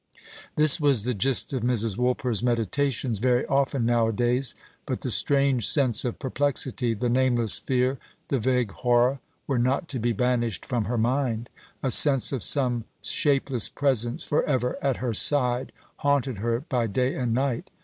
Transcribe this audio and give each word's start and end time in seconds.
This 0.55 0.79
was 0.81 1.03
the 1.03 1.13
gist 1.13 1.53
of 1.53 1.61
Mrs. 1.61 1.95
Woolper's 1.95 2.41
meditations 2.41 3.19
very 3.19 3.45
often 3.45 3.85
nowadays. 3.85 4.55
But 4.87 5.01
the 5.01 5.11
strange 5.11 5.67
sense 5.69 6.03
of 6.05 6.17
perplexity, 6.17 6.95
the 6.95 7.07
nameless 7.07 7.59
fear, 7.59 7.99
the 8.29 8.39
vague 8.39 8.71
horror, 8.71 9.19
were 9.45 9.59
not 9.59 9.87
to 9.89 9.99
be 9.99 10.11
banished 10.11 10.65
from 10.65 10.85
her 10.85 10.97
mind. 10.97 11.51
A 11.83 11.91
sense 11.91 12.31
of 12.31 12.41
some 12.41 12.85
shapeless 13.03 13.69
presence 13.69 14.23
for 14.23 14.41
ever 14.45 14.75
at 14.83 14.97
her 14.97 15.13
side 15.13 15.71
haunted 15.97 16.39
her 16.39 16.61
by 16.61 16.87
day 16.87 17.13
and 17.13 17.31
night. 17.35 17.69